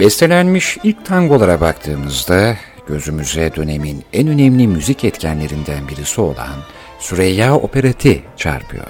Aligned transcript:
Bestelenmiş 0.00 0.78
ilk 0.82 1.06
tangolara 1.06 1.60
baktığımızda 1.60 2.56
gözümüze 2.88 3.56
dönemin 3.56 4.04
en 4.12 4.28
önemli 4.28 4.68
müzik 4.68 5.04
etkenlerinden 5.04 5.88
birisi 5.88 6.20
olan 6.20 6.56
Süreyya 6.98 7.56
Opereti 7.56 8.24
çarpıyor. 8.36 8.86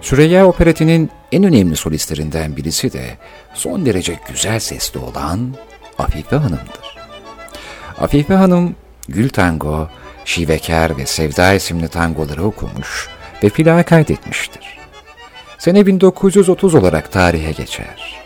Süreyya 0.00 0.46
Opereti'nin 0.46 1.10
en 1.32 1.44
önemli 1.44 1.76
solistlerinden 1.76 2.56
birisi 2.56 2.92
de 2.92 3.04
son 3.54 3.86
derece 3.86 4.18
güzel 4.28 4.60
sesli 4.60 5.00
olan 5.00 5.54
Afife 5.98 6.36
Hanım'dır. 6.36 6.96
Afife 7.98 8.34
Hanım, 8.34 8.76
Gül 9.08 9.28
Tango, 9.28 9.88
Şivekar 10.24 10.98
ve 10.98 11.06
Sevda 11.06 11.54
isimli 11.54 11.88
tangoları 11.88 12.44
okumuş 12.44 13.08
ve 13.42 13.48
plağa 13.48 13.82
kaydetmiştir. 13.82 14.78
Sene 15.58 15.86
1930 15.86 16.74
olarak 16.74 17.12
tarihe 17.12 17.52
geçer. 17.52 18.23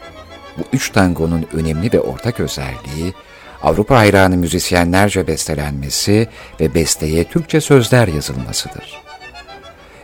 Bu 0.59 0.63
üç 0.73 0.91
tangonun 0.91 1.47
önemli 1.53 1.93
ve 1.93 2.01
ortak 2.01 2.41
özelliği, 2.41 3.15
Avrupa 3.63 3.99
hayranı 3.99 4.37
müzisyenlerce 4.37 5.27
bestelenmesi 5.27 6.29
ve 6.61 6.75
besteye 6.75 7.25
Türkçe 7.25 7.61
sözler 7.61 8.09
yazılmasıdır. 8.09 9.03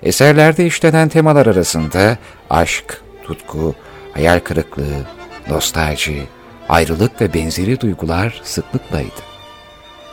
Eserlerde 0.03 0.67
işlenen 0.67 1.09
temalar 1.09 1.47
arasında 1.47 2.19
aşk, 2.51 3.03
tutku, 3.23 3.75
hayal 4.13 4.41
kırıklığı, 4.41 5.07
nostalji, 5.51 6.23
ayrılık 6.69 7.21
ve 7.21 7.35
benzeri 7.35 7.81
duygular 7.81 8.41
sıklıklaydı. 8.45 9.35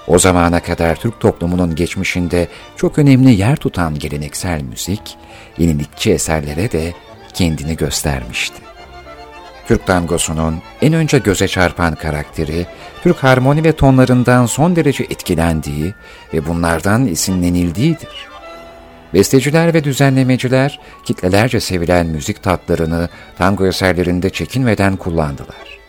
O 0.08 0.20
zamana 0.20 0.60
kadar 0.60 0.96
Türk 0.96 1.20
toplumunun 1.20 1.76
geçmişinde 1.76 2.48
çok 2.76 3.00
önemli 3.00 3.32
yer 3.32 3.56
tutan 3.56 4.00
geleneksel 4.00 4.62
müzik, 4.62 5.18
yenilikçi 5.58 6.12
eserlere 6.12 6.72
de 6.72 6.94
kendini 7.34 7.76
göstermişti. 7.76 8.71
Türk 9.68 9.88
tangosunun 9.88 10.62
en 10.82 10.94
önce 10.94 11.18
göze 11.18 11.48
çarpan 11.48 11.96
karakteri, 11.96 12.66
Türk 13.04 13.18
harmoni 13.18 13.64
ve 13.64 13.72
tonlarından 13.72 14.46
son 14.46 14.76
derece 14.76 15.04
etkilendiği 15.04 15.94
ve 16.34 16.48
bunlardan 16.48 17.08
esinlenildiğidir. 17.08 18.32
Besteciler 19.14 19.74
ve 19.74 19.84
düzenlemeciler 19.84 20.80
kitlelerce 21.06 21.60
sevilen 21.60 22.06
müzik 22.06 22.44
tatlarını 22.44 23.10
tango 23.38 23.66
eserlerinde 23.66 24.30
çekinmeden 24.30 24.96
kullandılar. 24.96 25.80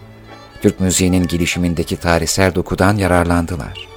Türk 0.63 0.81
müziğinin 0.81 1.27
gelişimindeki 1.27 1.97
tarihsel 1.97 2.55
dokudan 2.55 2.97
yararlandılar. 2.97 3.89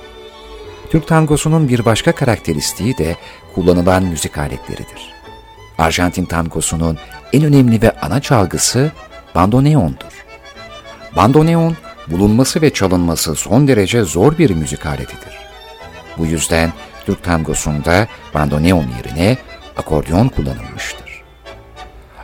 Türk 0.89 1.07
tangosunun 1.07 1.69
bir 1.69 1.85
başka 1.85 2.11
karakteristiği 2.11 2.97
de 2.97 3.15
kullanılan 3.55 4.03
müzik 4.03 4.37
aletleridir. 4.37 5.13
Arjantin 5.77 6.25
tangosunun 6.25 6.97
en 7.33 7.43
önemli 7.43 7.81
ve 7.81 7.91
ana 7.91 8.21
çalgısı 8.21 8.91
bandoneondur. 9.35 10.25
Bandoneon, 11.15 11.75
bulunması 12.07 12.61
ve 12.61 12.73
çalınması 12.73 13.35
son 13.35 13.67
derece 13.67 14.03
zor 14.03 14.37
bir 14.37 14.49
müzik 14.49 14.85
aletidir. 14.85 15.37
Bu 16.17 16.25
yüzden 16.25 16.73
Türk 17.05 17.23
tangosunda 17.23 18.07
bandoneon 18.33 18.85
yerine 18.97 19.37
akordeon 19.77 20.27
kullanılmıştır. 20.27 21.23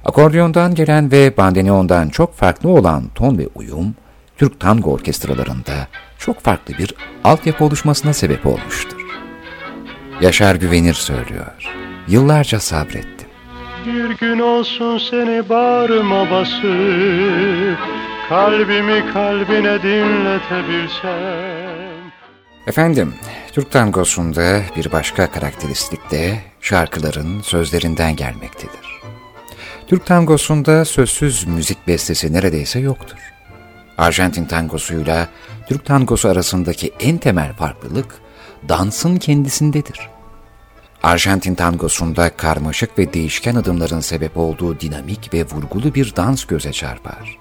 Akordeondan 0.05 0.75
gelen 0.75 1.11
ve 1.11 1.37
bandoneondan 1.37 2.09
çok 2.09 2.35
farklı 2.35 2.69
olan 2.69 3.03
ton 3.15 3.37
ve 3.37 3.47
uyum, 3.55 3.95
Türk 4.37 4.59
tango 4.59 4.91
orkestralarında 4.91 5.87
çok 6.17 6.39
farklı 6.39 6.77
bir 6.77 6.95
altyapı 7.23 7.65
oluşmasına 7.65 8.13
sebep 8.13 8.45
olmuştur. 8.45 9.01
Yaşar 10.21 10.55
Güvenir 10.55 10.93
söylüyor. 10.93 11.71
Yıllarca 12.07 12.59
sabrettim. 12.59 13.20
Bir 13.85 14.09
gün 14.09 14.39
olsun 14.39 14.97
seni 14.97 15.49
bağrıma 15.49 16.31
basıp 16.31 17.79
Kalbimi 18.29 19.13
kalbine 19.13 19.83
dinletebilsem 19.83 21.11
Efendim, 22.67 23.13
Türk 23.51 23.71
tangosunda 23.71 24.61
bir 24.75 24.91
başka 24.91 25.31
karakteristik 25.31 26.11
de 26.11 26.39
şarkıların 26.61 27.41
sözlerinden 27.41 28.15
gelmektedir. 28.15 29.01
Türk 29.87 30.05
tangosunda 30.05 30.85
sözsüz 30.85 31.47
müzik 31.47 31.87
bestesi 31.87 32.33
neredeyse 32.33 32.79
yoktur. 32.79 33.17
Arjantin 33.97 34.45
tangosuyla 34.45 35.27
Türk 35.67 35.85
tangosu 35.85 36.29
arasındaki 36.29 36.91
en 36.99 37.17
temel 37.17 37.53
farklılık 37.53 38.15
dansın 38.69 39.17
kendisindedir. 39.17 40.09
Arjantin 41.03 41.55
tangosunda 41.55 42.29
karmaşık 42.29 42.99
ve 42.99 43.13
değişken 43.13 43.55
adımların 43.55 43.99
sebep 43.99 44.37
olduğu 44.37 44.79
dinamik 44.79 45.33
ve 45.33 45.45
vurgulu 45.45 45.95
bir 45.95 46.15
dans 46.15 46.45
göze 46.45 46.71
çarpar. 46.71 47.37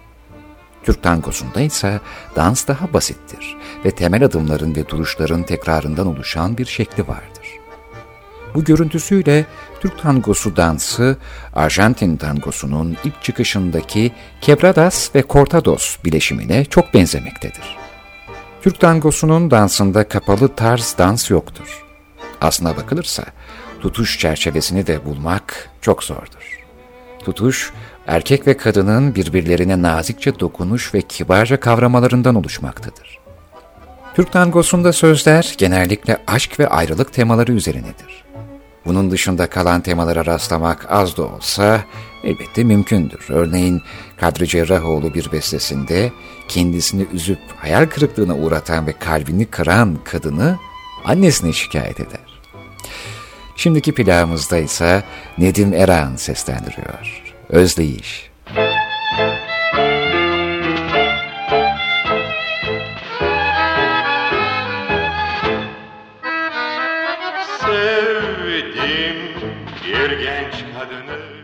Türk 0.83 1.03
tangosunda 1.03 1.61
ise 1.61 2.01
dans 2.37 2.69
daha 2.69 2.93
basittir 2.93 3.57
ve 3.85 3.91
temel 3.91 4.25
adımların 4.25 4.77
ve 4.77 4.89
duruşların 4.89 5.43
tekrarından 5.43 6.07
oluşan 6.07 6.59
bir 6.59 6.67
şekli 6.67 7.09
vardır. 7.09 7.49
Bu 8.55 8.65
görüntüsüyle 8.65 9.47
Türk 9.81 10.03
tangosu 10.03 10.57
dansı, 10.57 11.17
Arjantin 11.55 12.17
tangosunun 12.17 12.97
ilk 13.05 13.23
çıkışındaki 13.23 14.13
quebradas 14.47 15.15
ve 15.15 15.25
cortados 15.29 15.97
bileşimine 16.05 16.65
çok 16.65 16.95
benzemektedir. 16.95 17.77
Türk 18.63 18.81
tangosunun 18.81 19.51
dansında 19.51 20.09
kapalı 20.09 20.55
tarz 20.55 20.95
dans 20.99 21.31
yoktur. 21.31 21.90
Aslına 22.41 22.77
bakılırsa 22.77 23.25
tutuş 23.81 24.19
çerçevesini 24.19 24.87
de 24.87 25.05
bulmak 25.05 25.71
çok 25.81 26.05
zordur. 26.05 26.61
Tutuş, 27.25 27.73
erkek 28.07 28.47
ve 28.47 28.57
kadının 28.57 29.15
birbirlerine 29.15 29.83
nazikçe 29.83 30.41
dokunuş 30.41 30.95
ve 30.95 31.03
kibarca 31.03 31.61
kavramalarından 31.61 32.35
oluşmaktadır. 32.35 33.19
Türk 34.15 34.33
tangosunda 34.33 34.93
sözler 34.93 35.55
genellikle 35.59 36.19
aşk 36.27 36.61
ve 36.61 36.69
ayrılık 36.69 37.13
temaları 37.13 37.53
üzerinedir. 37.53 38.25
Bunun 38.87 39.11
dışında 39.11 39.47
kalan 39.51 39.81
temalara 39.81 40.27
rastlamak 40.27 40.87
az 40.89 41.17
da 41.17 41.23
olsa 41.23 41.81
elbette 42.25 42.65
mümkündür. 42.65 43.27
Örneğin 43.29 43.83
Kadri 44.17 44.49
Cerrahoğlu 44.49 45.15
bir 45.15 45.33
bestesinde 45.33 46.13
kendisini 46.49 47.07
üzüp 47.13 47.39
hayal 47.57 47.87
kırıklığına 47.87 48.35
uğratan 48.35 48.87
ve 48.87 48.93
kalbini 48.93 49.47
kıran 49.47 49.99
kadını 50.05 50.59
annesine 51.05 51.53
şikayet 51.53 52.01
eder. 52.01 52.41
Şimdiki 53.57 53.95
plağımızda 53.95 54.59
ise 54.59 55.05
Nedim 55.39 55.73
Erhan 55.73 56.17
seslendiriyor. 56.17 57.23
Özleyiş. 57.49 58.31
Sevdim 67.61 69.17
bir 69.85 70.19
genç 70.19 70.55
kadını 70.79 71.40